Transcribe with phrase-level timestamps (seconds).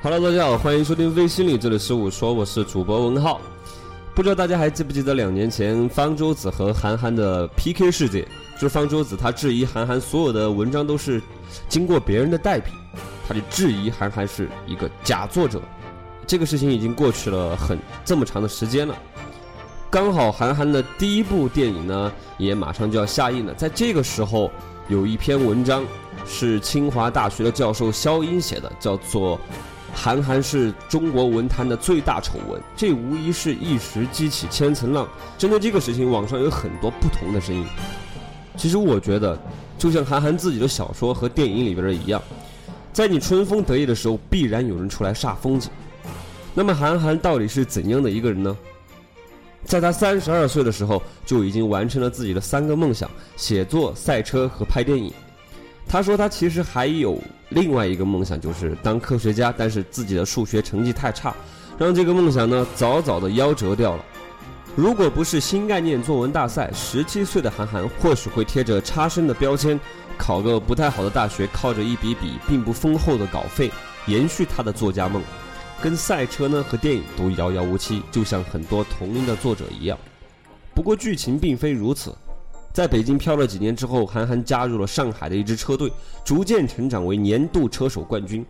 [0.00, 3.40] Hello，大家好，欢迎收听微心理这里是我说，我是主播文浩。
[4.14, 8.24] 不知道大家还记不记得两年前方舟子和韩寒的 PK 事件？
[8.54, 11.20] 就是方舟子他质疑韩寒所有的文章都是
[11.68, 12.70] 经过别人的代笔，
[13.26, 15.60] 他就质疑韩寒是一个假作者。
[16.28, 18.96] 这个事情已经过去了很这么长的时间了，
[19.90, 24.48] 刚好韩寒的第一部电影呢也马上就要下映了，在这个时候
[24.86, 25.84] 有一篇文章
[26.24, 29.36] 是清华大学的教授肖英写的，叫做。
[30.00, 35.08] 韩寒是中国文坛的最大丑闻，这无疑是一时激起千层浪。
[35.36, 37.66] 针对这个事情，网上有很多不同的声音。
[38.56, 39.36] 其实我觉得，
[39.76, 42.22] 就像韩寒自己的小说和电影里边的一样，
[42.92, 45.68] 在你春风得意的时候，必然有人出来煞风景。
[46.54, 48.56] 那么韩寒到底是怎样的一个人呢？
[49.64, 55.12] 在他三十二岁的时候，就已经完成了自己的三个梦想：写作、赛车和拍电影。
[55.88, 57.18] 他说他其实还有。
[57.50, 61.34] 另外一个梦想就是当科学家，但是自己的数学成绩太差，
[61.78, 64.04] 让这个梦想呢早早的夭折掉了。
[64.76, 69.80] 如果不是新概念作文大赛，十七岁的韩寒或许会贴着差生的标签，
[70.18, 73.70] 考个不太好的大学，靠着一笔笔并不丰厚的稿费
[74.06, 75.22] 延续他的作家梦。
[75.80, 79.96] 跟赛车呢和电影都遥遥无期，就像很多同龄的作者一样。
[80.74, 82.14] 不过剧情并非如此。
[82.78, 85.92] 在北京漂了几年之后，韩寒加入了上海的一支车队，
[86.24, 88.46] 逐渐成长为年度车手冠军。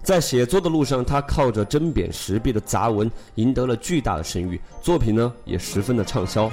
[0.00, 6.48] 在写作的路上，他靠着针砭时弊的杂文赢得了巨大的声誉，作品呢也十分的畅销。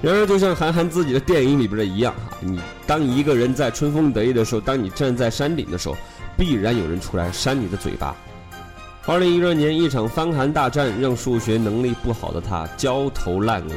[0.00, 5.96] 然而，就像韩寒自己的电影里边的一样，哈，你当一个人在春风得意的时候，当你站在山顶的时候，
[6.36, 8.12] 必然有人出来扇你的嘴巴。
[9.06, 13.72] 二零一二年，一场翻韩大战让数学能力不好的他焦头烂额。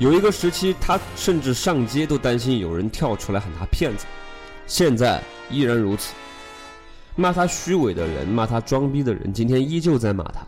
[0.00, 4.04] 有一个时期，他甚至上街都担心有人跳出来喊他骗子，
[4.66, 6.12] 现在依然如此。
[7.14, 10.44] 骂他虚伪的人，骂他装逼的人，今天依旧在骂他。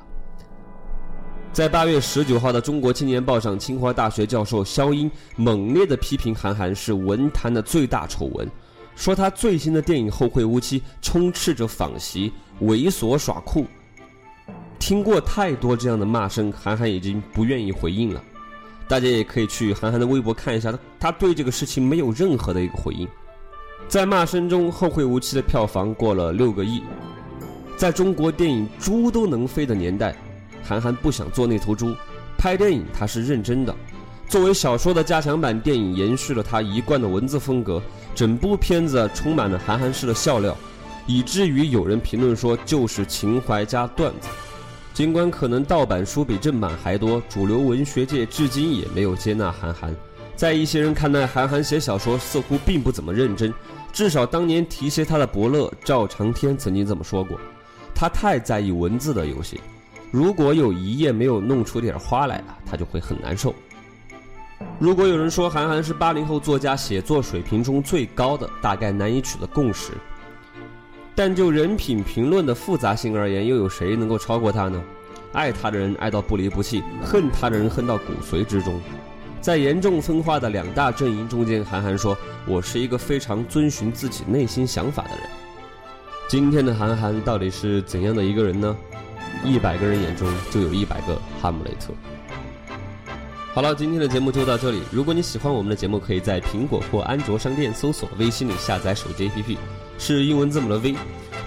[1.52, 8.50] 在八月十九号的《中国青年报》上，清华大学教授肖英猛烈地批评韩寒是文坛的最大丑闻，
[8.96, 12.32] 说他最新的电影《后会无期》充斥着仿袭、
[12.62, 13.64] 猥琐耍酷。
[14.80, 18.20] 听过太多这样的骂声，韩寒已经不愿意回应了。
[18.88, 23.06] 大家也可以去韩寒的微博看一下，他他对这个事情没有任何的一个回应。
[23.88, 26.82] 在骂声中，《后会无期》的票房过了六个亿。
[27.76, 30.16] 在中国电影猪都能飞的年代，
[30.62, 31.94] 韩寒不想做那头猪，
[32.38, 33.74] 拍电影他是认真的。
[34.28, 37.80] 作为小说的加强版，电影延续了他一贯的文字风格，
[38.14, 40.56] 整部片子充满了韩寒式的笑料，
[41.06, 44.28] 以至于有人评论说就是情怀加段子。
[44.96, 49.94] 尽管可能盗版书比正版还多，主流文学界至今也没有接纳韩寒。
[50.34, 53.52] 在一些人看来，韩寒写小说似乎并不怎么认真。
[53.92, 57.38] 至少当年提携他的伯乐赵长天曾经这么说过
[57.94, 59.60] ：“他太在意文字的游戏，
[60.10, 63.54] 如果有一页没有弄出点花来啊，他就会很难受。”
[64.80, 69.92] 如果有人说韩寒是八零后作家写作水平中最高的，大概难以取得共识。
[71.16, 74.80] 但就人品评论的复杂性而言，又有谁能够超过他呢？
[75.32, 78.78] 爱他的人爱到不离不弃，恨他的人恨到骨髓之中。
[79.40, 82.16] 在严重分化的两大阵营中间，韩寒说
[82.46, 85.20] ：“我是一个非常遵循自己内心想法的人。”
[86.28, 88.76] 今天的韩寒到底是怎样的一个人呢？
[89.42, 91.94] 一百个人眼中就有一百个哈姆雷特。
[93.56, 94.82] 好了，今天的节目就到这里。
[94.92, 99.56] 如果你喜欢我们的节目，可以在苹果或安卓商店搜索微信里下载手机 APP。
[99.98, 100.94] 是英文字母的 V，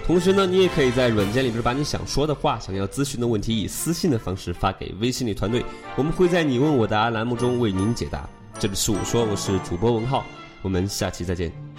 [0.04, 8.28] 同时呢，你也可以在软件里边把你想说的话、想要咨询的问题以私信的方式发给微信里团队，我们会在你问我答栏目中为您解答。
[8.58, 10.26] 这里是我说，我是主播文浩，
[10.62, 11.69] 我们下期再见。